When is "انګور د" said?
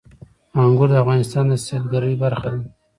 0.61-0.95